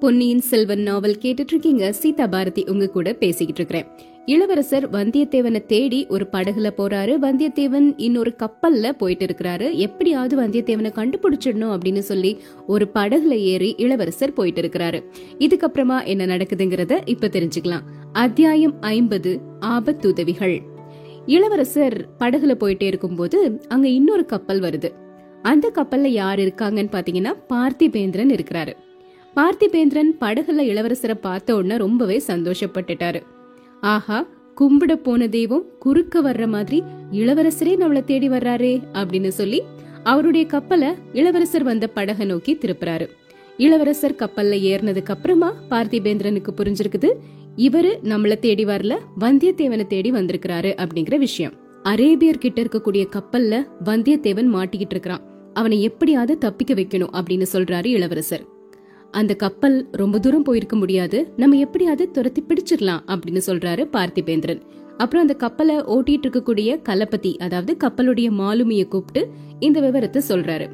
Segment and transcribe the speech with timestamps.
[0.00, 6.26] பொன்னியின் செல்வன் நாவல் கேட்டுட்டு இருக்கீங்க சீதா பாரதி உங்க கூட பேசிக்கிட்டு இருக்கிறேன் இளவரசர் வந்தியத்தேவனை தேடி ஒரு
[6.32, 7.12] படகுல போறாரு.
[7.22, 14.60] வந்தியத்தேவன் இன்னொரு கப்பல்ல போயிட்டு இருக்கிறாரு எப்படியாவது வந்தியத்தேவனை கண்டுபிடிச்சிடணும் அப்படின்னு சொல்லி ஒரு படகுல ஏறி இளவரசர் போயிட்டு
[14.60, 15.04] இருக்கிறாரு
[15.38, 17.82] இதுக்கப்புறமா என்ன நடக்குதுங்கிறத இப்ப தெரிஞ்சுக்கலாம்.
[18.12, 20.58] அத்தியாயம் ஐம்பது ஆபத்துதவிகள்.
[21.26, 24.90] இளவரசர் படகுல போயிட்டே இருக்கும்போது அங்க இன்னொரு கப்பல் வருது.
[25.42, 28.72] அந்த கப்பல்ல யார் இருக்காங்கன்னு பாத்தீங்கன்னா பார்த்திபேந்திரன் இருக்கிறாரு.
[29.40, 33.22] பார்த்திபேந்திரன் படகுல இளவரசரை பார்த்த உடனே ரொம்பவே சந்தோஷப்பட்டுட்டாரு.
[33.80, 34.26] ஆஹா
[34.60, 39.62] கும்பிட போன தெய்வம் குறுக்க வர்ற மாதிரி இளவரசரே நம்மள தேடி வர்றாரே அப்படின்னு சொல்லி
[40.02, 43.08] அவருடைய கப்பலை இளவரசர் வந்த படகை நோக்கி திருப்புறாரு.
[43.56, 47.10] இளவரசர் கப்பல்ல ஏறினதுக்கு அப்புறமா பார்த்திபேந்திரனுக்கு புரிஞ்சிருக்குது
[47.56, 51.52] இவரு நம்மள தேடி வரல வந்தியத்தேவனை தேடி வந்திருக்கிறாரு அப்படிங்கிற விஷயம்.
[51.82, 55.52] அரேபியர் கிட்ட இருக்கக்கூடிய கப்பல்ல வந்தியத்தேவன் மாட்டிக்கிட்டு இருக்கிறான்.
[55.54, 58.58] அவனை எப்படியாவது தப்பிக்க வைக்கணும் அப்படின்னு சொல்றாரு இளவரசர்.
[59.10, 61.32] அந்த கப்பல் ரொம்ப தூரம் போயிருக்க முடியாது.
[61.36, 64.60] நம்ம எப்படியாவது துரத்தி பிடிச்சிடலாம் அப்படின்னு சொல்றாரு பார்த்திபேந்திரன்.
[64.96, 70.68] அப்புறம் அந்த கப்பலை ஓட்டிட்டு இருக்கக்கூடிய கலப்பதி அதாவது கப்பலுடைய மாலுமிய கூப்பிட்டு இந்த விவரத்தை சொல்றாரு.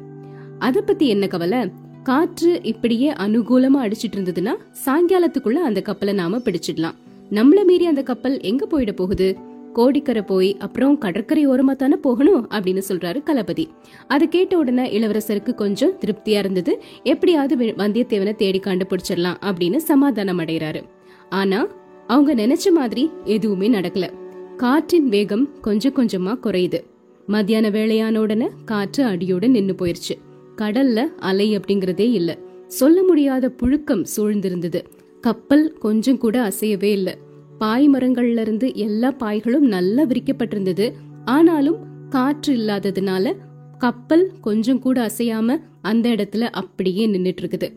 [0.59, 1.69] அத பத்தி என்ன கவலை?
[2.03, 6.95] காற்று இப்படியே அனுகூலமா அடிச்சிட்டு இருந்ததுன்னா சாயங்காலத்துக்குள்ள அந்த கப்பலை நாம பிடிச்சிடலாம்.
[7.31, 9.37] நம்மள மீறி அந்த கப்பல் எங்க போயிட போகுது?
[9.77, 12.49] கோடிக்கரை போய் அப்புறம் கடற்கரை ஓரமா தானே போகணும்?
[12.49, 13.65] அப்படின்னு சொல்றாரு கலபதி.
[14.07, 16.81] அதை கேட்ட உடனே இளவரசருக்கு கொஞ்சம் திருப்தியா இருந்தது.
[17.03, 20.83] எப்படியாவது வந்தியத்தேவனை தேடி கண்டுபிடிச்சிடலாம் அப்படின்னு சமாதானம் அடைகிறாரு.
[21.29, 21.67] ஆனா
[22.07, 24.09] அவங்க நினைச்ச மாதிரி எதுவுமே நடக்கல.
[24.57, 26.83] காற்றின் வேகம் கொஞ்சம் கொஞ்சமா குறையுது.
[27.27, 30.15] மத்தியான வேளையான உடனே காற்று அடியோட நின்னு போயிருச்சு.
[30.55, 32.37] கடல்ல அலை அப்படிங்கறதே இல்ல.
[32.67, 34.81] சொல்ல முடியாத புழுக்கம் சூழ்ந்திருந்தது.
[35.21, 37.17] கப்பல் கொஞ்சம் கூட அசையவே இல்லை.
[37.57, 40.91] பாய் மரங்கள்ல இருந்து எல்லா பாய்களும் நல்லா விரிக்கப்பட்டிருந்தது.
[41.25, 41.77] ஆனாலும்
[42.09, 43.33] காற்று இல்லாததுனால
[43.77, 47.67] கப்பல் கொஞ்சம் கூட அசையாம அந்த இடத்துல அப்படியே நின்னுட்டு இருக்குது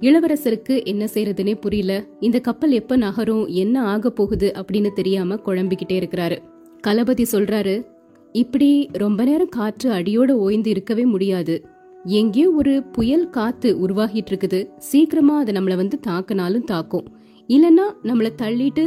[0.00, 1.92] இளவரசருக்கு என்ன செய்யறதுனே புரியல.
[2.20, 6.38] இந்த கப்பல் எப்ப நகரும் என்ன ஆக போகுது அப்படின்னு தெரியாம குழம்பிக்கிட்டே இருக்கிறாரு.
[6.86, 7.74] கலபதி சொல்றாரு
[8.32, 11.64] இப்படி ரொம்ப நேரம் காற்று அடியோட ஓய்ந்து இருக்கவே முடியாது.
[12.04, 17.06] எங்கேயோ ஒரு புயல் காத்து உருவாகிட்டு இருக்குது சீக்கிரமா அது நம்மள வந்து தாக்குனாலும் தாக்கும்.
[17.48, 18.84] இல்லைன்னா நம்மளை தள்ளிட்டு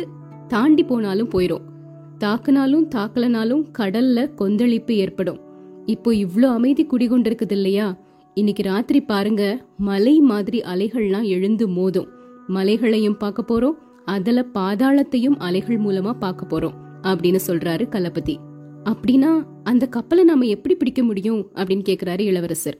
[0.51, 1.65] தாண்டி போனாலும் போயிரும்.
[2.17, 5.39] தாக்குனாலும் தாக்கலனாலும் கடல்ல கொந்தளிப்பு ஏற்படும்.
[5.85, 7.87] இப்போ இவ்ளோ அமைதி குடிகொண்டிருக்குது இல்லையா
[8.37, 9.43] இன்னைக்கு ராத்திரி பாருங்க
[9.81, 12.09] மலை மாதிரி அலைகள்லாம் எழுந்து மோதும்.
[12.47, 18.35] மலைகளையும் பார்க்க போறோம் அதுல பாதாளத்தையும் அலைகள் மூலமா பார்க்க போறோம் அப்படின்னு சொல்றாரு கலபதி
[18.85, 19.31] அப்படின்னா
[19.63, 21.41] அந்த கப்பலை நாம எப்படி பிடிக்க முடியும்?
[21.55, 22.77] அப்படின்னு கேக்குறாரு இளவரசர்.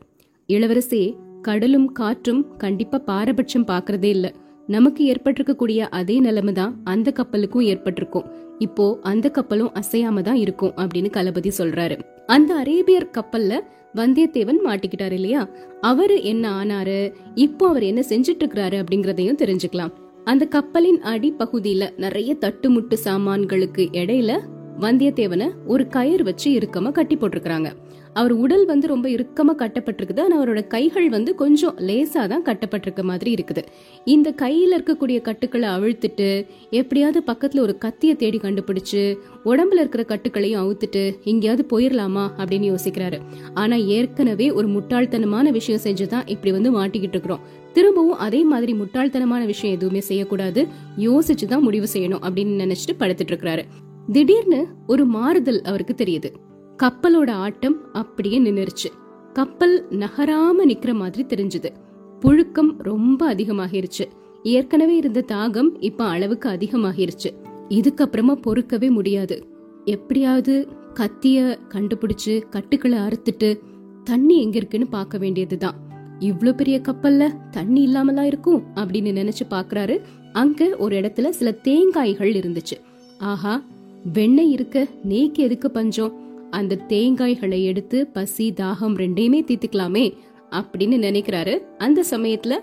[0.49, 1.01] இளவரசே
[1.41, 4.31] கடலும் காற்றும் கண்டிப்பா பாரபட்சம் பாக்குறதே இல்லை.
[4.75, 8.27] நமக்கு ஏற்பட்டிருக்கக்கூடிய அதே நிலைமை தான் அந்த கப்பலுக்கும் ஏற்பட்டிருக்கும்.
[8.59, 11.95] இப்போ அந்த கப்பலும் அசையாம தான் இருக்கும் அப்படின்னு கலபதி சொல்றாரு.
[12.27, 13.53] அந்த அரேபியர் கப்பல்ல
[13.95, 15.41] வந்தியத்தேவன் மாட்டிக்கிட்டாரு இல்லையா?
[15.81, 16.99] அவரு என்ன ஆனாரு?
[17.45, 19.93] இப்போ அவர் என்ன செஞ்சுட்டு இருக்கிறாரு அப்படிங்கறதையும் தெரிஞ்சுக்கலாம்.
[20.23, 24.31] அந்த கப்பலின் அடிப்பகுதியில நிறைய தட்டுமுட்டு சாமான்களுக்கு இடையில
[24.79, 27.69] வந்தியத்தேவனை ஒரு கயிறு வச்சு இறுக்கமா கட்டி போட்டிருக்காங்க
[28.13, 30.19] அவர் உடல் வந்து ரொம்ப இறுக்கமா கட்டப்பட்டிருக்குது.
[30.19, 33.63] ஆனா அவரோட கைகள் வந்து கொஞ்சம் லேசா தான் கட்டப்பட்டிருக்க மாதிரி இருக்குது.
[34.05, 41.23] இந்த கையில இருக்கக்கூடிய கட்டுக்களை அவிழ்த்துட்டு எப்படியாவது பக்கத்துல ஒரு கத்தியை தேடி கண்டுபிடிச்சு உடம்புல இருக்கிற கட்டுக்களையும் அவுத்துட்டு
[41.23, 43.19] எங்கேயாவது போயிடலாமா அப்படின்னு யோசிக்கிறாரு.
[43.53, 47.39] ஆனா ஏற்கனவே ஒரு முட்டாள்தனமான விஷயம் செஞ்சுதான் இப்படி வந்து மாட்டிக்கிட்டு இருக்கிறோம்.
[47.73, 50.67] திரும்பவும் அதே மாதிரி முட்டாள்தனமான விஷயம் எதுவுமே செய்யக்கூடாது.
[50.97, 53.63] யோசிச்சு தான் முடிவு செய்யணும் அப்படின்னு நினைச்சிட்டு படுத்துட்டு இருக்கிறாரு.
[54.11, 56.31] திடீர்னு ஒரு மாறுதல் அவருக்கு தெரியுது.
[56.77, 58.89] கப்பலோட ஆட்டம் அப்படியே நின்னுருச்சு.
[59.33, 61.69] கப்பல் நகராம நிக்கிற மாதிரி தெரிஞ்சது.
[62.21, 64.05] புழுக்கம் ரொம்ப அதிகமாகிருச்சு.
[64.43, 67.29] ஏற்கனவே இருந்த தாகம் இப்ப அளவுக்கு அதிகமாகிருச்சு.
[67.69, 69.45] இதுக்கப்புறமா பொறுக்கவே முடியாது.
[69.85, 73.59] எப்படியாவது கத்திய கண்டுபிடிச்சு கட்டுக்களை அறுத்துட்டு
[74.03, 75.75] தண்ணி எங்க இருக்குன்னு பார்க்க வேண்டியதுதான்.
[76.19, 80.01] இவ்ளோ பெரிய கப்பல்ல தண்ணி இல்லாமலா இருக்கும் அப்படின்னு நினைச்சு பாக்குறாரு
[80.33, 82.77] அங்க ஒரு இடத்துல சில தேங்காய்கள் இருந்துச்சு.
[83.17, 83.63] ஆஹா
[84.13, 86.20] வெண்ணெய் இருக்க நேக்கு எதுக்கு பஞ்சம்?
[86.51, 90.17] அந்த தேங்காய்களை எடுத்து பசி தாகம் ரெண்டையுமே தீர்த்துக்கலாமே
[90.49, 91.59] அப்படின்னு நினைக்கிறாரு.
[91.77, 92.53] அந்த சமயத்துல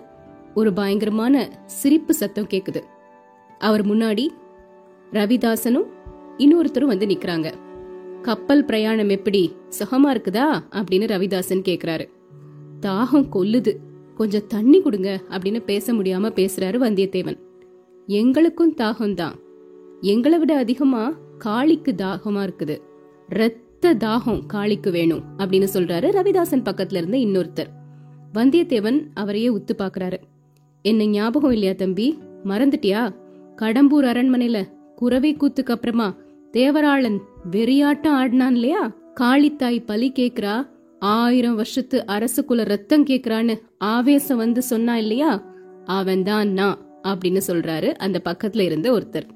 [0.55, 2.83] ஒரு பயங்கரமான சிரிப்பு சத்தம் கேக்குது.
[3.59, 4.27] அவர் முன்னாடி
[5.13, 5.87] ரவிதாசனும்
[6.39, 7.53] இன்னொருத்தரும் வந்து நிக்கிறாங்க.
[8.23, 9.53] கப்பல் பிரயாணம் எப்படி?
[9.79, 10.61] சுகமா இருக்குதா?
[10.71, 12.09] அப்படின்னு ரவிதாசன் கேக்குறாரு.
[12.81, 13.77] தாகம் கொல்லுது.
[14.15, 17.39] கொஞ்சம் தண்ணி கொடுங்க அப்படின்னு பேச முடியாம பேசுறாரு வந்தியத்தேவன்.
[18.07, 19.35] எங்களுக்கும் தாகம் தான்
[20.01, 22.79] எங்களை விட அதிகமா காளிக்கு தாகமா இருக்குது.
[23.29, 27.67] ரத்த தாகம் காளிக்கு வேணும் அப்படின்னு சொல்றாரு ரவிதாசன் பக்கத்துல இருந்த இன்னொருத்தர்.
[28.35, 30.17] வந்தியத்தேவன் அவரையே உத்து பாக்குறாரு.
[30.83, 32.19] என்ன ஞாபகம் இல்லையா தம்பி?
[32.45, 33.15] மறந்துட்டியா?
[33.57, 36.15] கடம்பூர் அரண்மனையில குறவை கூத்துக்கு அப்புறமா
[36.53, 37.19] தேவராளன்
[37.51, 38.97] வெறியாட்டம் ஆடினான் இல்லையா?
[39.21, 45.45] காளித்தாய் பலி கேக்குறா ஆயிரம் வருஷத்து அரசுக்குள்ள ரத்தம் கேக்குறான்னு ஆவேசம் வந்து சொன்னா இல்லையா?
[45.85, 49.29] அவன் தான் நான் அப்படின்னு சொல்றாரு அந்த பக்கத்துல இருந்த ஒருத்தர்.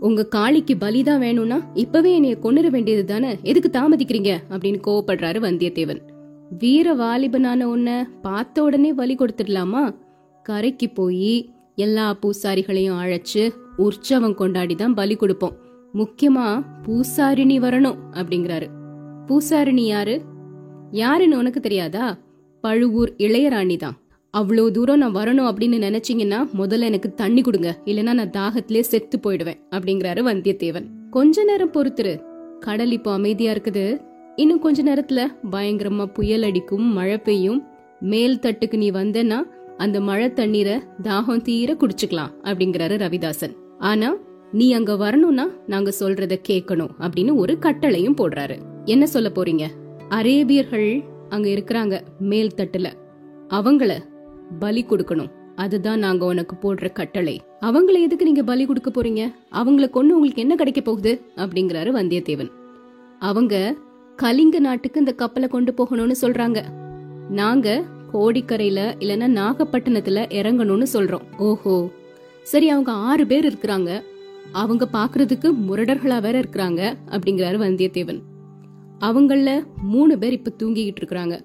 [0.00, 3.38] உங்க காளிக்கு பலிதான் வேணும்னா இப்பவே என்னைய கொண்டுற வேண்டியது தானே?
[3.42, 4.36] எதுக்கு தாமதிக்கிறீங்க?
[4.50, 6.00] அப்படின்னு கோவப்படுறாரு வந்தியத்தேவன்.
[6.58, 9.94] வீர வாலிபனான உன்னை பார்த்த உடனே பலி கொடுத்துடலாமா?
[10.42, 15.56] கரைக்கு போய் எல்லா பூசாரிகளையும் அழைச்சு உற்சவம் கொண்டாடி தான் பலி கொடுப்போம்.
[15.94, 18.68] முக்கியமா பூசாரிணி வரணும் அப்படிங்கிறாரு.
[19.26, 20.22] பூசாரிணி யாரு?
[20.90, 22.18] யாருன்னு உனக்கு தெரியாதா?
[22.60, 23.98] பழுவூர் இளையராணி தான்
[24.38, 27.78] அவ்வளோ தூரம் நான் வரணும் அப்படின்னு நினைச்சீங்கன்னா முதல்ல எனக்கு தண்ணி கொடுங்க.
[27.84, 30.86] இல்லைன்னா நான் தாகத்திலே செத்து போயிடுவேன் அப்படிங்கிறாரு வந்தியத்தேவன்.
[31.10, 32.12] கொஞ்ச நேரம் பொறுத்துரு.
[32.60, 34.00] கடல் இப்போ அமைதியா இருக்குது.
[34.36, 37.66] இன்னும் கொஞ்ச நேரத்துல பயங்கரமா புயல் அடிக்கும் மழை பெய்யும்.
[38.00, 39.42] மேல் தட்டுக்கு நீ வந்தனா
[39.76, 43.56] அந்த மழை தண்ணீரை தாகம் தீர குடிச்சுக்கலாம் அப்படிங்கிறாரு ரவிதாசன்.
[43.78, 44.16] ஆனா
[44.52, 48.56] நீ அங்க வரணும்னா நாங்க சொல்றத கேட்கணும் அப்படின்னு ஒரு கட்டளையும் போடுறாரு.
[48.84, 49.66] என்ன சொல்ல போறீங்க?
[50.08, 52.88] அரேபியர்கள் அங்க இருக்கிறாங்க மேல் தட்டுல.
[53.48, 53.92] அவங்கள
[54.58, 55.30] பலி கொடுக்கணும்.
[55.54, 57.42] அதுதான் நாங்க உனக்கு போடுற கட்டளை.
[57.60, 59.32] அவங்கள எதுக்கு நீங்க பலி கொடுக்க போறீங்க?
[59.52, 61.20] அவங்கள கொண்டு உங்களுக்கு என்ன கிடைக்க போகுது?
[61.36, 62.50] அப்படிங்கிறாரு வந்தியத்தேவன்.
[63.18, 63.76] அவங்க
[64.16, 66.64] கலிங்க நாட்டுக்கு இந்த கப்பலை கொண்டு போகணும்னு சொல்றாங்க.
[67.28, 71.36] நாங்க கோடிக்கரையில இல்லனா நாகப்பட்டினத்துல இறங்கணும்னு சொல்றோம்.
[71.38, 71.88] ஓஹோ.
[72.42, 74.02] சரி அவங்க ஆறு பேர் இருக்கிறாங்க.
[74.52, 78.20] அவங்க பாக்குறதுக்கு முரடர்களா வேற இருக்கிறாங்க அப்படிங்கிறாரு வந்தியத்தேவன்.
[79.00, 81.40] அவங்கள மூணு பேர் இப்ப தூங்கிக்கிட்டு இருக்கிறாங்க.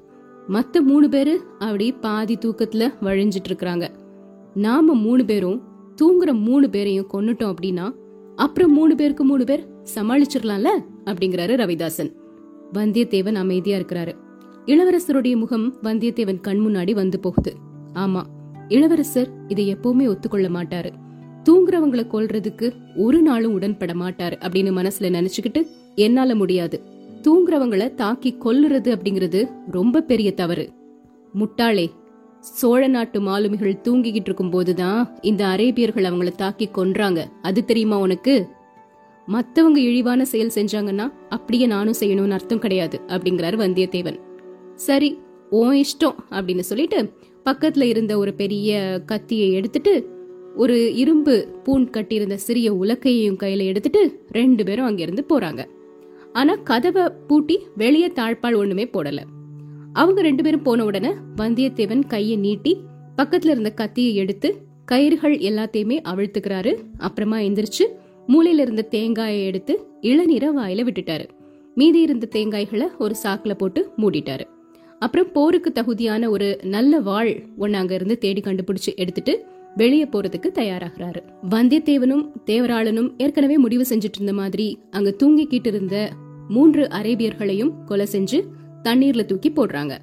[0.50, 3.89] மத்த மூணு பேரு அப்படி பாதி தூக்கத்துல வழிஞ்சிட்டு இருக்கிறாங்க
[4.56, 5.62] நாம மூணு பேரும்
[6.01, 7.92] தூங்குற மூணு பேரையும் கொன்னுட்டோம் அப்படின்னா
[8.36, 10.68] அப்புறம் மூணு பேருக்கு மூணு பேர் சமாளிச்சிடலாம்ல?
[11.06, 12.12] அப்படிங்கிறாரு ரவிதாசன்.
[12.74, 14.13] வந்தியத்தேவன் அமைதியா இருக்கிறாரு.
[14.65, 17.53] இளவரசருடைய முகம் வந்தியத்தேவன் கண் முன்னாடி வந்து போகுது.
[17.94, 18.21] ஆமா
[18.68, 20.89] இளவரசர் இதை எப்பவுமே ஒத்துக்கொள்ள மாட்டாரு.
[21.50, 26.81] தூங்குறவங்களை கொல்றதுக்கு ஒரு நாளும் உடன்பட மாட்டாரு அப்படின்னு மனசுல நினைச்சுக்கிட்டு என்னால முடியாது.
[27.25, 30.69] தூங்குறவங்களை தாக்கி கொல்லுறது அப்படிங்கிறது ரொம்ப பெரிய தவறு.
[31.39, 31.88] முட்டாளே
[32.39, 37.24] சோழ நாட்டு மாலுமிகள் தூங்கிக்கிட்டு இருக்கும் போதுதான் இந்த அரேபியர்கள் அவங்கள தாக்கி கொன்றாங்க.
[37.42, 38.48] அது தெரியுமா உனக்கு?
[39.27, 44.19] மத்தவங்க இழிவான செயல் செஞ்சாங்கன்னா அப்படியே நானும் செய்யணும்னு அர்த்தம் கிடையாது அப்படிங்கிறாரு வந்தியத்தேவன்.
[44.75, 45.19] சரி
[45.50, 47.13] ஓ இஷ்டம் அப்படின்னு சொல்லிட்டு
[47.45, 50.10] பக்கத்துல இருந்த ஒரு பெரிய கத்தியை எடுத்துட்டு
[50.56, 55.62] ஒரு இரும்பு பூண் கட்டியிருந்த சிறிய உலக்கையையும் கையில எடுத்துட்டு ரெண்டு பேரும் அங்கிருந்து போறாங்க.
[56.36, 59.20] ஆனா கதவை பூட்டி வெளியே தாழ்பால் ஒண்ணுமே போடல.
[59.94, 62.78] அவங்க ரெண்டு பேரும் போன உடனே வந்தியத்தேவன் கையை நீட்டி
[63.18, 64.50] பக்கத்துல இருந்த கத்தியை எடுத்து
[64.92, 66.72] கயிறுகள் எல்லாத்தையுமே அவிழ்த்துக்கிறாரு.
[66.98, 67.86] அப்புறமா எந்திரிச்சு
[68.28, 71.26] மூலையில இருந்த தேங்காயை எடுத்து இளநீரை வாயில விட்டுட்டாரு.
[71.76, 74.46] மீதி இருந்த தேங்காய்களை ஒரு சாக்குல போட்டு மூடிட்டாரு.
[75.00, 79.46] அப்புறம் போருக்கு தகுதியான ஒரு நல்ல வாழ் ஒன்னு அங்க இருந்து தேடி கண்டுபிடிச்சு எடுத்துட்டு
[79.76, 81.22] வெளியே போறதுக்கு தயாராகிறாரு.
[81.50, 86.10] வந்தியத்தேவனும் தேவராளனும் ஏற்கனவே முடிவு செஞ்சுட்டு இருந்த மாதிரி அங்க தூங்கிக்கிட்டு இருந்த
[86.47, 88.44] மூன்று அரேபியர்களையும் கொலை செஞ்சு
[88.83, 89.97] தண்ணீர்ல தூக்கி போடுறாங்க.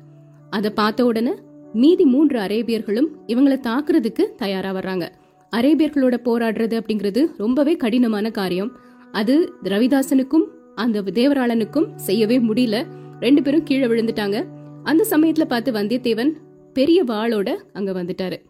[0.51, 1.33] அதை பார்த்த உடனே
[1.73, 5.09] மீதி மூன்று அரேபியர்களும் இவங்களை தாக்குறதுக்கு தயாரா வர்றாங்க.
[5.57, 8.73] அரேபியர்களோட போராடுறது அப்படிங்கிறது ரொம்பவே கடினமான காரியம்.
[9.13, 10.45] அது ரவிதாசனுக்கும்
[10.75, 12.87] அந்த தேவராளனுக்கும் செய்யவே முடியல.
[13.21, 14.45] ரெண்டு பேரும் கீழே விழுந்துட்டாங்க.
[14.83, 16.33] அந்த சமயத்துல பார்த்து வந்தியத்தேவன்
[16.73, 18.41] பெரிய வாளோட அங்க வந்துட்டாரு.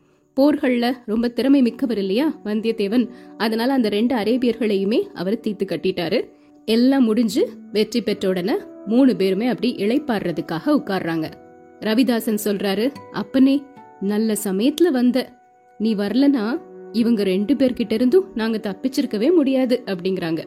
[0.40, 3.08] போர்கள்ல ரொம்ப திறமை மிக்கவர் இல்லையா வந்தியத்தேவன்?
[3.38, 6.28] அதனால அந்த ரெண்டு அரேபியர்களையுமே அவர் தீத்து கட்டிட்டாரு.
[6.64, 8.52] எல்லாம் முடிஞ்சு வெற்றி பெற்ற உடனே
[8.86, 11.30] மூணு பேருமே அப்படி இளைப்பாடுறதுக்காக உட்கார்றாங்க.
[11.80, 13.62] ரவிதாசன் சொல்றாரு அப்பனே
[14.00, 15.32] நல்ல சமயத்துல வந்த.
[15.78, 16.60] நீ வரலனா
[16.92, 20.44] இவங்க ரெண்டு பேர்கிட்ட இருந்தும் நாங்க தப்பிச்சிருக்கவே முடியாது அப்படிங்கிறாங்க.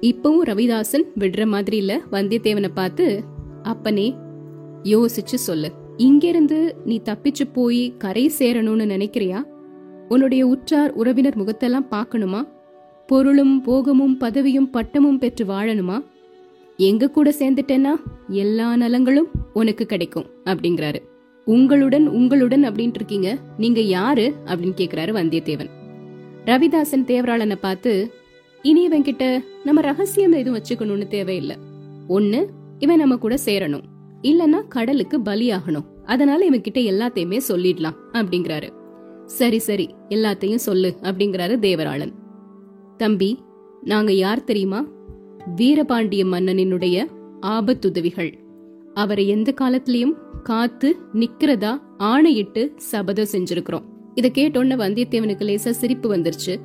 [0.00, 3.22] இப்பவும் ரவிதாசன் விடுற மாதிரி இல்ல வந்தியத்தேவனை பார்த்து
[3.62, 4.14] அப்பனே
[4.82, 5.72] யோசிச்சு சொல்லு.
[5.96, 9.42] இங்கிருந்து நீ தப்பிச்சு போய் கரை சேரணும்னு நினைக்கிறியா?
[10.08, 12.54] உன்னுடைய உற்றார் உறவினர் முகத்தெல்லாம் பார்க்கணுமா?
[13.06, 16.04] பொருளும் போகமும் பதவியும் பட்டமும் பெற்று வாழணுமா?
[16.76, 17.90] எங்க கூட சேர்ந்துட்டேன்னா
[18.28, 21.02] எல்லா நலங்களும் உனக்கு கிடைக்கும் அப்படிங்கிறாரு.
[21.44, 23.38] உங்களுடன் உங்களுடன் அப்படின்ட்டு இருக்கீங்க.
[23.58, 24.34] நீங்க யாரு?
[24.44, 25.68] அப்படின்னு கேக்குறாரு வந்தியத்தேவன்.
[26.44, 28.12] ரவிதாசன் தேவராளனை பார்த்து
[28.62, 31.56] இனி இவன் கிட்ட நம்ம ரகசியம் எதுவும் வச்சுக்கணும்னு தேவையில்லை.
[32.08, 32.46] ஒண்ணு
[32.78, 33.82] இவன் நம்ம கூட சேரணும்.
[34.22, 35.84] இல்லனா கடலுக்கு பலியாகணும்.
[36.04, 38.70] அதனால இவன் கிட்ட எல்லாத்தையுமே சொல்லிடலாம் அப்படிங்கிறாரு.
[39.24, 42.12] சரி சரி எல்லாத்தையும் சொல்லு அப்படிங்கிறாரு தேவராளன்.
[42.96, 43.38] தம்பி
[43.82, 44.84] நாங்க யார் தெரியுமா?
[45.56, 47.06] வீரபாண்டிய மன்னனினுடைய
[47.40, 48.32] ஆபத்துதவிகள்.
[48.94, 53.82] அவரை எந்த காலத்திலயும் காத்து நிக்கிறதா ஆணையிட்டு சபதம் செஞ்சிருக்கிறோம்.
[54.14, 56.56] இத கேட்டோன்ன வந்தியத்தேவனுக்கு லேசா சிரிப்பு வந்துருச்சு.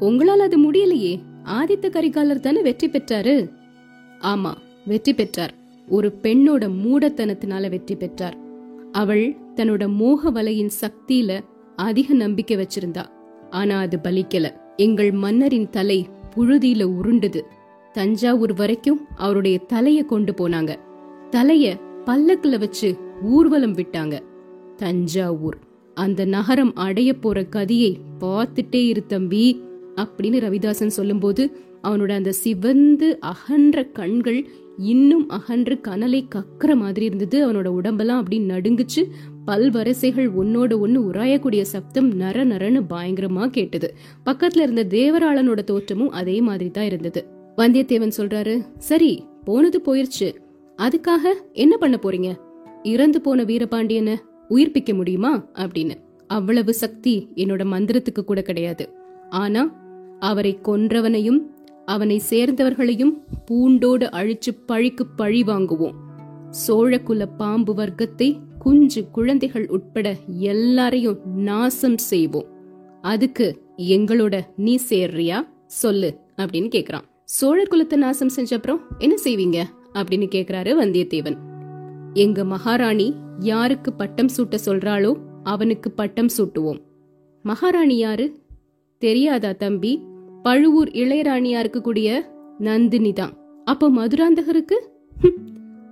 [0.00, 1.20] உங்களால அது முடியலையே.
[1.44, 3.50] ஆதித்த கரிகாலர் தானே வெற்றி பெற்றாரு?
[4.20, 4.52] ஆமா
[4.86, 5.54] வெற்றி பெற்றார்.
[5.88, 8.36] ஒரு பெண்ணோட மூடத்தனத்தினால வெற்றி பெற்றார்.
[8.92, 11.40] அவள் தன்னோட மோக வலையின் சக்தியில
[11.76, 13.06] அதிக நம்பிக்கை வச்சிருந்தா.
[13.50, 14.66] ஆனா அது பலிக்கல.
[14.80, 17.46] எங்கள் மன்னரின் தலை புழுதியில உருண்டது.
[17.92, 20.76] தஞ்சாவூர் வரைக்கும் அவருடைய தலைய கொண்டு போனாங்க.
[21.30, 24.20] தலைய பல்லக்குல வச்சு ஊர்வலம் விட்டாங்க.
[24.76, 25.56] தஞ்சாவூர்
[25.94, 29.62] அந்த நகரம் அடைய போற கதியை பார்த்துட்டே இரு தம்பி
[29.96, 37.38] அப்படின்னு ரவிதாசன் சொல்லும்போது அவனோட அந்த சிவந்து அகன்ற கண்கள் இன்னும் அகன்று கனலை கக்கிற மாதிரி இருந்தது.
[37.46, 39.02] அவனோட உடம்பெல்லாம் அப்படி நடுங்குச்சு.
[39.48, 43.94] பல் வரிசைகள் ஒன்னோட ஒன்னு உராயக்கூடிய சப்தம் நர நரன்னு பயங்கரமா கேட்டது.
[44.26, 47.24] பக்கத்துல இருந்த தேவராளனோட தோற்றமும் அதே மாதிரி தான் இருந்தது.
[47.56, 50.34] வந்தியத்தேவன் சொல்றாரு சரி போனது போயிருச்சு.
[50.76, 52.34] அதுக்காக என்ன பண்ண போறீங்க?
[52.82, 54.16] இறந்து போன வீரபாண்டியனை
[54.50, 55.44] உயிர்ப்பிக்க முடியுமா?
[55.54, 55.94] அப்படின்னு.
[56.26, 58.90] அவ்வளவு சக்தி என்னோட மந்திரத்துக்கு கூட கிடையாது.
[59.30, 59.74] ஆனா
[60.18, 61.40] அவரை கொன்றவனையும்
[61.84, 65.94] அவனை சேர்ந்தவர்களையும் பூண்டோடு அழிச்சு பழிக்கு பழி வாங்குவோம்.
[66.66, 72.46] சோழகுல பாம்பு வர்க்கத்தை குஞ்சு குழந்தைகள் உட்பட எல்லாரையும் நாசம் செய்வோம்.
[73.02, 75.48] அதுக்கு எங்களோட நீ சேர்றியா?
[75.66, 77.02] சொல்லு அப்படின்னு கேக்குறான்.
[77.24, 79.62] சோழர் குலத்தை நாசம் செஞ்ச அப்புறம் என்ன செய்வீங்க?
[79.92, 81.36] அப்படின்னு கேக்குறாரு வந்தியத்தேவன்.
[82.12, 86.80] எங்க மகாராணி யாருக்கு பட்டம் சூட்ட சொல்றாளோ அவனுக்கு பட்டம் சூட்டுவோம்.
[87.42, 88.38] மகாராணி யாரு?
[88.98, 90.02] தெரியாதா தம்பி?
[90.42, 92.20] பழுவூர் இளையராணியா இருக்கக்கூடிய
[92.58, 94.78] நந்தினி தான் அப்ப மதுராந்தகருக்கு?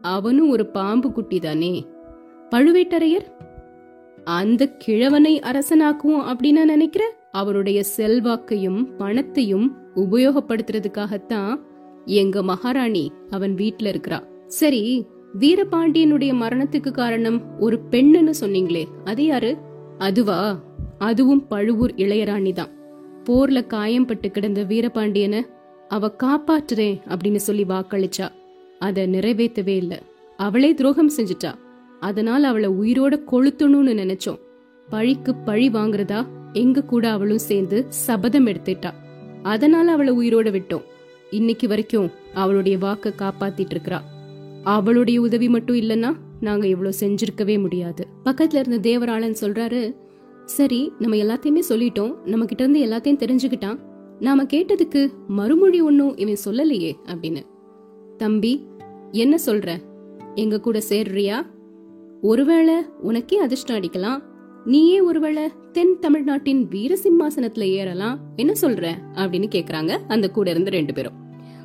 [0.02, 1.86] அவனும் ஒரு பாம்பு குட்டி தானே
[2.50, 3.26] பழுவேட்டரையர்?
[4.24, 11.60] அந்த கிழவனை அரசனாக்குவோம் அப்படின்னு நினைக்கிற அவருடைய செல்வாக்கையும் பணத்தையும் உபயோகப்படுத்துறதுக்காகத்தான்
[12.04, 14.20] எங்க மகாராணி அவன் வீட்ல இருக்கிறா.
[14.46, 15.06] சரி
[15.38, 19.56] வீரபாண்டியனுடைய மரணத்துக்கு காரணம் ஒரு பெண்ணுன்னு சொன்னீங்களே அது யாரு?
[19.98, 20.60] அதுவா?
[20.98, 22.68] அதுவும் பழுவூர் இளையராணி தான்
[23.24, 25.42] போர்ல காயம்பட்டு கிடந்த வீரபாண்டியனை
[25.88, 28.28] அவ காப்பாற்றுறேன் அப்படின்னு சொல்லி வாக்களிச்சா.
[28.78, 30.02] அத நிறைவேற்றவே இல்ல.
[30.36, 31.52] அவளே துரோகம் செஞ்சுட்டா.
[32.00, 34.38] அதனால் அவளை உயிரோட கொளுத்தணும்னு நினைச்சோம்.
[34.90, 38.90] பழிக்கு பழி வாங்குறதா எங்க கூட அவளும் சேர்ந்து சபதம் எடுத்துட்டா.
[39.42, 40.82] அதனால அவளை உயிரோட விட்டோம்.
[41.30, 43.98] இன்னைக்கு வரைக்கும் அவளுடைய வாக்க காப்பாத்திட்டு இருக்கறா.
[44.64, 48.06] அவளுடைய உதவி மட்டும் இல்லைன்னா நாங்க இவ்வளவு செஞ்சிருக்கவே முடியாது.
[48.24, 49.96] பக்கத்துல இருந்த தேவராளன் சொல்றாரு
[50.44, 52.14] சரி நம்ம எல்லாத்தையுமே சொல்லிட்டோம்.
[52.24, 53.78] நம்ம கிட்ட இருந்து எல்லாத்தையும் தெரிஞ்சுக்கிட்டான்.
[54.20, 57.42] நாம கேட்டதுக்கு மறுமொழி ஒன்னும் இவன் சொல்லலையே அப்படின்னு.
[58.16, 58.66] தம்பி
[59.10, 59.76] என்ன சொல்ற?
[60.34, 61.34] எங்க கூட சேர்றியா?
[62.22, 64.22] ஒருவேளை உனக்கே அதிர்ஷ்டம் அடிக்கலாம்.
[64.64, 68.18] நீயே ஒருவேளை தென் தமிழ்நாட்டின் வீர சிம்மாசனத்துல ஏறலாம்.
[68.36, 68.92] என்ன சொல்ற?
[69.14, 71.12] அப்படின்னு கேக்குறாங்க அந்த கூட இருந்த ரெண்டு பேரும்.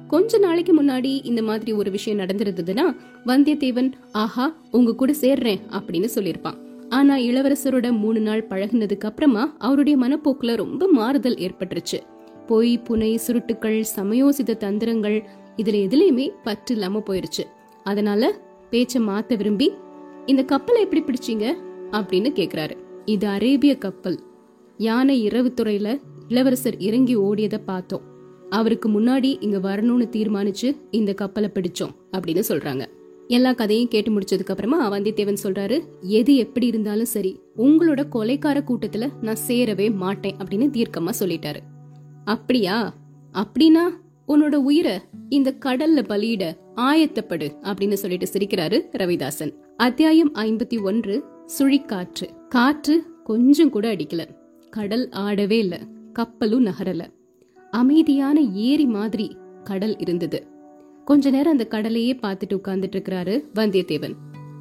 [0.08, 6.54] கொஞ்ச நாளைக்கு முன்னாடி இந்த மாதிரி ஒரு விஷயம் நடந்திருந்ததுன்னா வந்தியத்தேவன் ஆஹா உங்க கூட சேர்றேன் அப்படின்னு சொல்லியிருப்பான்.
[6.90, 12.00] ஆனா இளவரசரோட மூணு நாள் பழகுனதுக்கு அப்புறமா அவருடைய மனப்போக்குல ரொம்ப மாறுதல் ஏற்பட்டுருச்சு.
[12.48, 15.24] பொய் புனை சுருட்டுக்கள் சமயோசித தந்திரங்கள்
[15.58, 17.44] இதுல எதுலயுமே பற்று இல்லாம போயிருச்சு.
[17.84, 18.42] அதனால
[18.72, 19.72] பேச்ச மாத்த விரும்பி
[20.26, 21.54] இந்த கப்பலை எப்படி பிடிச்சீங்க?
[21.92, 22.78] அப்படின்னு கேக்குறாரு.
[23.06, 24.20] இது அரேபிய கப்பல்.
[24.78, 28.02] யானை இரவு துறையில இளவரசர் இறங்கி ஓடியதை பார்த்தோம்.
[28.50, 32.86] அவருக்கு முன்னாடி இங்க வரணும்னு தீர்மானிச்சு இந்த கப்பலை பிடிச்சோம் அப்படின்னு சொல்றாங்க.
[33.28, 39.38] எல்லா கதையும் கேட்டு முடிச்சதுக்கு அப்புறமா வந்தியத்தேவன் சொல்றாரு எது எப்படி இருந்தாலும் சரி உங்களோட கொலைக்கார கூட்டத்துல நான்
[39.48, 41.60] சேரவே மாட்டேன் அப்படின்னு தீர்க்கமா சொல்லிட்டாரு.
[42.26, 42.94] அப்படியா?
[43.34, 43.82] அப்படின்னா
[44.32, 49.54] உன்னோட உயிரை இந்த கடல்ல பலியிட ஆயத்தப்படு அப்படின்னு சொல்லிட்டு சிரிக்கிறாரு ரவிதாசன்.
[49.78, 51.24] அத்தியாயம் ஐம்பத்தி ஒன்று
[51.60, 52.48] சுழிக்காற்று.
[52.50, 54.26] காற்று கொஞ்சம் கூட அடிக்கல.
[54.70, 55.80] கடல் ஆடவே இல்ல.
[56.14, 57.06] கப்பலும் நகரல.
[57.72, 60.48] அமைதியான ஏரி மாதிரி கடல் இருந்தது.
[61.06, 64.14] கொஞ்ச நேரம் அந்த கடலையே பார்த்துட்டு உட்கார்ந்துட்டு இருக்கிறாரு வந்தியத்தேவன்.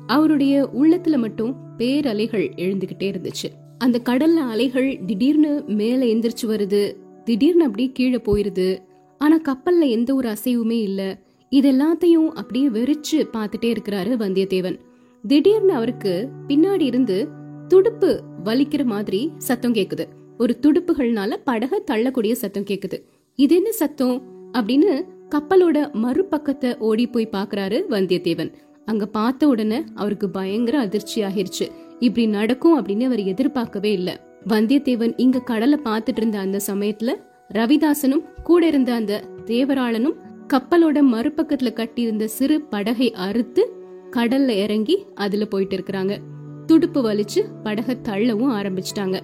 [0.07, 3.51] அவருடைய உள்ளத்துல மட்டும் பேரலைகள் எழுந்துகிட்டே இருந்துச்சு.
[3.79, 6.97] அந்த கடல்ல அலைகள் திடீர்னு மேல எந்திரிச்சு வருது.
[7.25, 8.89] திடீர்னு அப்படியே கீழே போயிருது.
[9.21, 11.19] ஆனா கப்பல்ல எந்த ஒரு அசைவுமே இல்ல.
[11.49, 14.79] இது எல்லாத்தையும் அப்படியே வெறிச்சு பார்த்துட்டே இருக்கிறாரு வந்தியத்தேவன்.
[15.27, 17.29] திடீர்னு அவருக்கு பின்னாடி இருந்து
[17.69, 20.05] துடுப்பு வலிக்கிற மாதிரி சத்தம் கேக்குது.
[20.39, 23.03] ஒரு துடுப்புகள்னால படக தள்ளக்கூடிய சத்தம் கேக்குது.
[23.35, 24.23] இது என்ன சத்தம்?
[24.53, 28.53] அப்படின்னு கப்பலோட மறுபக்கத்தை ஓடி போய் பாக்குறாரு வந்தியத்தேவன்.
[28.85, 31.71] அங்க பார்த்த உடனே அவருக்கு பயங்கர அதிர்ச்சி ஆகிருச்சு.
[31.99, 34.21] இப்படி நடக்கும் அப்படின்னு அவர் எதிர்பார்க்கவே இல்ல.
[34.49, 40.17] வந்தியத்தேவன் இங்க கடலை பார்த்துட்டு இருந்த அந்த சமயத்துல ரவிதாசனும் கூட இருந்த அந்த தேவராளனும்
[40.49, 43.73] கப்பலோட மறுபக்கத்துல கட்டியிருந்த சிறு படகை அறுத்து
[44.11, 46.19] கடல்ல இறங்கி அதுல போயிட்டு இருக்கிறாங்க
[46.67, 49.21] துடுப்பு வலிச்சு படக தள்ளவும் ஆரம்பிச்சிட்டாங்க.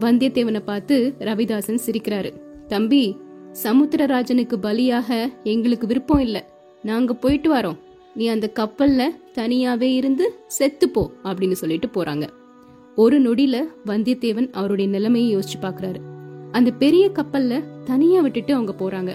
[0.00, 2.32] வந்தியத்தேவனை பார்த்து ரவிதாசன் சிரிக்கிறாரு.
[2.66, 3.16] தம்பி
[3.62, 6.50] சமுத்திரராஜனுக்கு பலியாக எங்களுக்கு விருப்பம் இல்ல.
[6.82, 7.78] நாங்க போயிட்டு வரோம்.
[8.14, 9.02] நீ அந்த கப்பல்ல
[9.34, 12.28] தனியாவே இருந்து செத்துப்போ அப்படின்னு சொல்லிட்டு போறாங்க.
[12.96, 16.11] ஒரு நொடியில வந்தியத்தேவன் அவருடைய நிலைமையை யோசிச்சு பாக்குறாரு
[16.52, 19.14] அந்த பெரிய கப்பல்ல தனியா விட்டுட்டு அவங்க போறாங்க.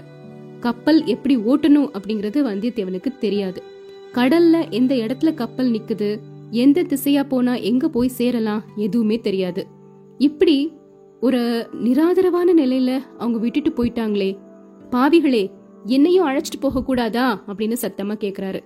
[0.60, 3.62] கப்பல் எப்படி ஓட்டணும் அப்படிங்கறது வந்தியத்தேவனுக்கு தெரியாது.
[4.14, 6.18] கடல்ல எந்த இடத்துல கப்பல் நிக்குது
[6.50, 9.66] எந்த திசையா போனா எங்க போய் சேரலாம் எதுவுமே தெரியாது.
[10.18, 10.72] இப்படி
[11.20, 14.38] ஒரு நிராதரவான நிலையில அவங்க விட்டுட்டு போயிட்டாங்களே.
[14.90, 15.50] பாவிகளே
[15.84, 18.60] என்னையும் அழைச்சிட்டு போக கூடாதா அப்படின்னு சத்தமா கேக்குறாரு.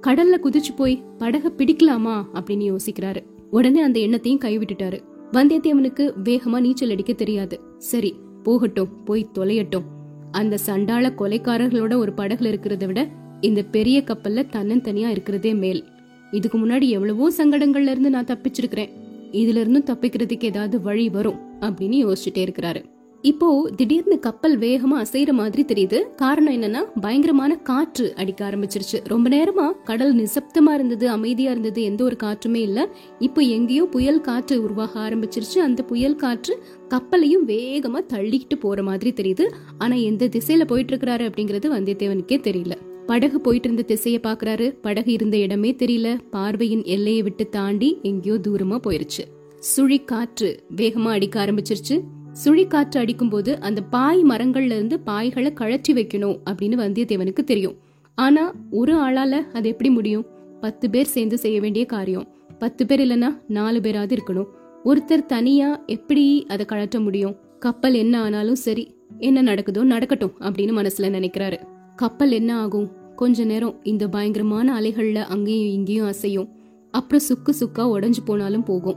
[0.00, 3.24] கடல்ல குதிச்சு போய் படக பிடிக்கலாமா அப்படின்னு யோசிக்கிறாரு.
[3.50, 5.00] உடனே அந்த எண்ணத்தையும் கைவிட்டுட்டாரு.
[5.32, 7.60] வந்தியத்தேவனுக்கு வேகமா நீச்சல் அடிக்க தெரியாது.
[7.82, 9.82] சரி போகட்டும் போய் தொலையட்டும்.
[10.30, 13.08] அந்த சண்டாள கொலைக்காரர்களோட ஒரு படகுல இருக்கிறத விட
[13.40, 15.84] இந்த பெரிய கப்பல்ல தன்னந்தனியா இருக்கிறதே மேல்.
[16.30, 18.92] இதுக்கு முன்னாடி எவ்வளவோ சங்கடங்கள்ல இருந்து நான் தப்பிச்சிருக்கிறேன்.
[19.32, 22.84] இதுல இருந்தும் தப்பிக்கிறதுக்கு ஏதாவது வழி வரும் அப்படின்னு யோசிச்சுட்டே இருக்கிறாரு.
[23.22, 26.14] இப்போ திடீர்னு கப்பல் வேகமா அசைற மாதிரி தெரியுது.
[26.14, 28.98] காரணம் என்னன்னா பயங்கரமான காற்று அடிக்க ஆரம்பிச்சிருச்சு.
[29.04, 32.88] ரொம்ப நேரமா கடல் நிசப்தமா இருந்தது அமைதியா இருந்தது எந்த ஒரு காற்றுமே இல்ல.
[33.18, 35.58] இப்போ எங்கேயோ புயல் காற்று உருவாக ஆரம்பிச்சிருச்சு.
[35.58, 39.50] அந்த புயல் காற்று கப்பலையும் வேகமா தள்ளிக்கிட்டு போற மாதிரி தெரியுது.
[39.78, 42.76] ஆனா எந்த திசையில போயிட்டு இருக்கிறாரு அப்படிங்கறது வந்தியத்தேவனுக்கே தெரியல.
[43.06, 44.74] படகு போயிட்டு இருந்த திசைய பாக்குறாரு.
[44.82, 46.18] படகு இருந்த இடமே தெரியல.
[46.30, 49.24] பார்வையின் எல்லையை விட்டு தாண்டி எங்கேயோ தூரமா போயிருச்சு.
[49.58, 52.02] சுழி காற்று வேகமா அடிக்க ஆரம்பிச்சிருச்சு.
[52.44, 57.74] சுழிக்காற்று அடிக்கும்போது அடிக்கும் போது அந்த பாய் மரங்கள்ல இருந்து பாய்களை கழற்றி வைக்கணும் அப்படின்னு வந்தியத்தேவனுக்கு தெரியும்.
[58.14, 60.26] ஆனா ஒரு ஆளால அது எப்படி முடியும்?
[60.60, 62.28] பத்து பேர் சேர்ந்து செய்ய வேண்டிய காரியம்.
[62.58, 64.46] பத்து பேர் இல்லனா நாலு பேராவது இருக்கணும்.
[64.84, 67.36] ஒருத்தர் தனியா எப்படி அதை கழற்ற முடியும்?
[67.58, 71.58] கப்பல் என்ன ஆனாலும் சரி என்ன நடக்குதோ நடக்கட்டும் அப்படின்னு மனசுல நினைக்கிறாரு.
[71.96, 72.90] கப்பல் என்ன ஆகும்?
[73.16, 76.48] கொஞ்ச நேரம் இந்த பயங்கரமான அலைகள்ல அங்கேயும் இங்கேயும் அசையும்.
[76.90, 78.96] அப்புறம் சுக்கு சுக்கா உடஞ்சு போனாலும் போகும்.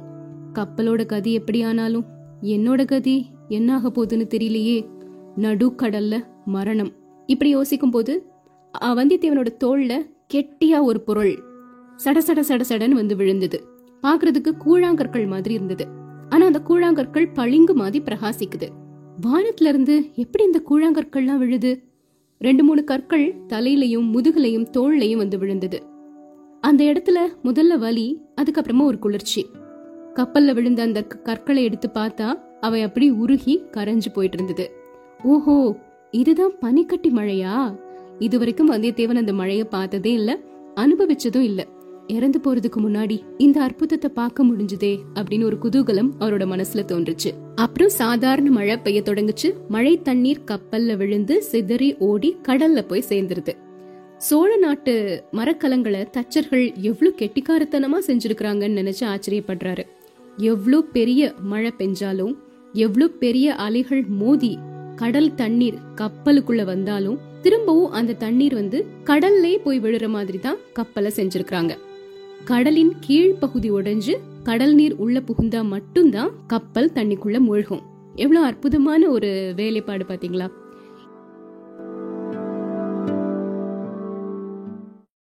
[0.53, 2.05] கப்பலோட கதி எப்படி ஆனாலும்
[2.41, 4.87] என்னோட கதி என்னாக போகுதுன்னு தெரியலையே.
[5.35, 6.91] நடு கடல்ல மரணம்.
[7.25, 8.25] இப்படி யோசிக்கும் போது
[8.81, 9.93] வந்தியத்தேவனோட தோல்ல
[10.33, 11.33] கெட்டியா ஒரு பொருள்
[12.03, 13.63] சட சட சட சடன்னு வந்து விழுந்தது.
[14.03, 15.85] பாக்குறதுக்கு கூழாங்கற்கள் மாதிரி இருந்தது.
[16.29, 18.67] ஆனா அந்த கூழாங்கற்கள் பளிங்கு மாதிரி பிரகாசிக்குது.
[19.21, 21.71] வானத்துல இருந்து எப்படி இந்த கூழாங்கற்கள்லாம் விழுது?
[22.39, 25.83] ரெண்டு மூணு கற்கள் தலையிலையும் முதுகுலையும் தோள்லையும் வந்து விழுந்தது.
[26.61, 29.45] அந்த இடத்துல முதல்ல வலி அதுக்கப்புறமா ஒரு குளிர்ச்சி.
[30.15, 34.71] கப்பல்ல விழுந்த அந்த கற்களை எடுத்து பார்த்தா அவை அப்படி உருகி கரைஞ்சு போயிட்டு இருந்தது
[35.23, 35.75] ஓஹோ
[36.11, 37.79] இதுதான் பனிக்கட்டி மழையா?
[38.19, 40.39] இதுவரைக்கும் வந்தியத்தேவன் அந்த மழையை பார்த்ததே இல்ல
[40.75, 41.67] அனுபவிச்சதும் இல்ல.
[42.07, 47.31] இறந்து போறதுக்கு முன்னாடி இந்த அற்புதத்தை பார்க்க முடிஞ்சுதே அப்படின்னு ஒரு குதூகலம் அவரோட மனசுல தோன்றுச்சு.
[47.55, 49.53] அப்புறம் சாதாரண மழை பெய்ய தொடங்குச்சு.
[49.67, 53.53] மழை தண்ணீர் கப்பல்ல விழுந்து சிதறி ஓடி கடல்ல போய் சேர்ந்துருது.
[54.17, 59.83] சோழ நாட்டு மரக்கலங்களை தச்சர்கள் எவ்வளவு கெட்டிக்காரத்தனமா செஞ்சிருக்கிறாங்கன்னு நினைச்சு ஆச்சரியப்படுறாரு.
[60.37, 62.35] எவ்வளோ பெரிய மழை பெஞ்சாலும்
[62.73, 64.57] எவ்வளோ பெரிய அலைகள் மோதி
[64.95, 71.77] கடல் தண்ணீர் கப்பலுக்குள்ள வந்தாலும் திரும்பவும் அந்த தண்ணீர் வந்து கடல்லே போய் விழுற மாதிரி தான் கப்பலை செஞ்சிருக்கிறாங்க.
[72.45, 77.81] கடலின் கீழ் பகுதி உடைஞ்சு கடல் நீர் உள்ள புகுந்தா மட்டும்தான் கப்பல் தண்ணிக்குள்ள மூழ்கும்.
[78.15, 80.51] எவ்வளவு அற்புதமான ஒரு வேலைப்பாடு பாத்தீங்களா